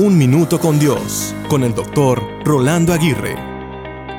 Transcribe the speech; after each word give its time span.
Un 0.00 0.16
Minuto 0.16 0.60
con 0.60 0.78
Dios, 0.78 1.34
con 1.48 1.64
el 1.64 1.74
doctor 1.74 2.22
Rolando 2.44 2.92
Aguirre. 2.92 3.34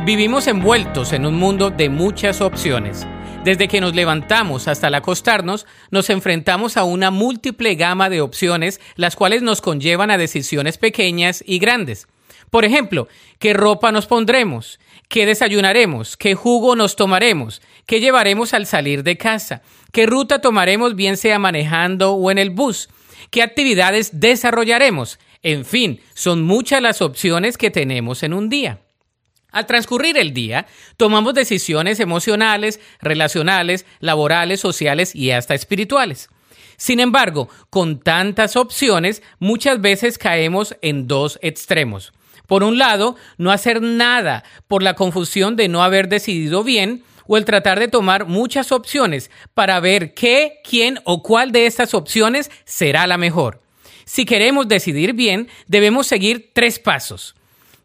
Vivimos 0.05 0.47
envueltos 0.47 1.13
en 1.13 1.25
un 1.25 1.35
mundo 1.35 1.69
de 1.69 1.87
muchas 1.87 2.41
opciones. 2.41 3.07
Desde 3.45 3.69
que 3.69 3.79
nos 3.79 3.95
levantamos 3.95 4.67
hasta 4.67 4.89
el 4.89 4.95
acostarnos, 4.95 5.65
nos 5.89 6.09
enfrentamos 6.09 6.75
a 6.75 6.83
una 6.83 7.11
múltiple 7.11 7.75
gama 7.75 8.09
de 8.09 8.19
opciones, 8.19 8.81
las 8.97 9.15
cuales 9.15 9.41
nos 9.41 9.61
conllevan 9.61 10.11
a 10.11 10.17
decisiones 10.17 10.77
pequeñas 10.77 11.45
y 11.47 11.59
grandes. 11.59 12.09
Por 12.49 12.65
ejemplo, 12.65 13.07
¿qué 13.39 13.53
ropa 13.53 13.93
nos 13.93 14.05
pondremos? 14.05 14.81
¿Qué 15.07 15.25
desayunaremos? 15.25 16.17
¿Qué 16.17 16.35
jugo 16.35 16.75
nos 16.75 16.97
tomaremos? 16.97 17.61
¿Qué 17.85 18.01
llevaremos 18.01 18.53
al 18.53 18.65
salir 18.65 19.03
de 19.03 19.15
casa? 19.15 19.61
¿Qué 19.93 20.05
ruta 20.05 20.41
tomaremos 20.41 20.97
bien 20.97 21.15
sea 21.15 21.39
manejando 21.39 22.15
o 22.15 22.31
en 22.31 22.37
el 22.37 22.49
bus? 22.49 22.89
¿Qué 23.31 23.43
actividades 23.43 24.19
desarrollaremos? 24.19 25.19
En 25.41 25.63
fin, 25.63 26.01
son 26.13 26.43
muchas 26.43 26.81
las 26.81 27.01
opciones 27.01 27.57
que 27.57 27.71
tenemos 27.71 28.23
en 28.23 28.33
un 28.33 28.49
día. 28.49 28.81
Al 29.51 29.65
transcurrir 29.65 30.17
el 30.17 30.33
día, 30.33 30.67
tomamos 30.97 31.33
decisiones 31.33 31.99
emocionales, 31.99 32.79
relacionales, 33.01 33.85
laborales, 33.99 34.59
sociales 34.59 35.15
y 35.15 35.31
hasta 35.31 35.55
espirituales. 35.55 36.29
Sin 36.77 36.99
embargo, 36.99 37.49
con 37.69 37.99
tantas 37.99 38.55
opciones, 38.55 39.23
muchas 39.39 39.81
veces 39.81 40.17
caemos 40.17 40.75
en 40.81 41.07
dos 41.07 41.39
extremos. 41.41 42.13
Por 42.45 42.63
un 42.63 42.77
lado, 42.77 43.15
no 43.37 43.51
hacer 43.51 43.81
nada 43.81 44.43
por 44.67 44.83
la 44.83 44.95
confusión 44.95 45.55
de 45.55 45.67
no 45.67 45.83
haber 45.83 46.09
decidido 46.09 46.63
bien 46.63 47.03
o 47.27 47.37
el 47.37 47.45
tratar 47.45 47.79
de 47.79 47.87
tomar 47.87 48.25
muchas 48.25 48.71
opciones 48.71 49.29
para 49.53 49.79
ver 49.79 50.13
qué, 50.13 50.59
quién 50.63 50.99
o 51.05 51.21
cuál 51.21 51.51
de 51.51 51.65
estas 51.65 51.93
opciones 51.93 52.49
será 52.65 53.07
la 53.07 53.17
mejor. 53.17 53.61
Si 54.09 54.25
queremos 54.25 54.67
decidir 54.67 55.13
bien, 55.13 55.49
debemos 55.67 56.07
seguir 56.07 56.49
tres 56.53 56.79
pasos. 56.79 57.35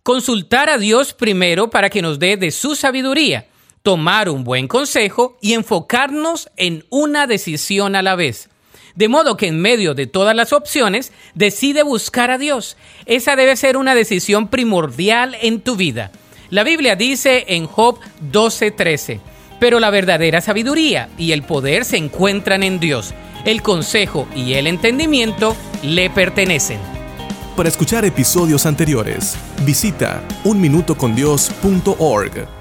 Consultar 0.03 0.71
a 0.71 0.79
Dios 0.79 1.13
primero 1.13 1.69
para 1.69 1.91
que 1.91 2.01
nos 2.01 2.19
dé 2.19 2.39
de 2.39 2.51
su 2.51 2.77
sabiduría, 2.77 3.47
tomar 3.83 4.31
un 4.31 4.43
buen 4.43 4.67
consejo 4.67 5.37
y 5.43 5.53
enfocarnos 5.53 6.49
en 6.57 6.87
una 6.89 7.27
decisión 7.27 7.95
a 7.95 8.01
la 8.01 8.15
vez. 8.15 8.49
De 8.95 9.09
modo 9.09 9.37
que 9.37 9.49
en 9.49 9.61
medio 9.61 9.93
de 9.93 10.07
todas 10.07 10.35
las 10.35 10.55
opciones, 10.55 11.13
decide 11.35 11.83
buscar 11.83 12.31
a 12.31 12.39
Dios. 12.39 12.79
Esa 13.05 13.37
debe 13.37 13.55
ser 13.55 13.77
una 13.77 13.95
decisión 13.95 14.49
primordial 14.49 15.37
en 15.43 15.61
tu 15.61 15.77
vida. 15.77 16.11
La 16.49 16.65
Biblia 16.65 16.97
dice 16.97 17.45
en 17.49 17.67
Job 17.67 18.01
12:13, 18.33 19.21
pero 19.61 19.79
la 19.79 19.91
verdadera 19.91 20.41
sabiduría 20.41 21.11
y 21.19 21.33
el 21.33 21.43
poder 21.43 21.85
se 21.85 21.99
encuentran 21.99 22.63
en 22.63 22.81
Dios 22.81 23.13
el 23.45 23.61
consejo 23.61 24.27
y 24.35 24.55
el 24.55 24.67
entendimiento 24.67 25.55
le 25.85 26.11
pertenecen. 26.11 26.81
Para 27.57 27.69
escuchar 27.69 28.05
episodios 28.05 28.67
anteriores, 28.67 29.37
visita 29.65 30.23
unminutocondios.org. 30.45 32.54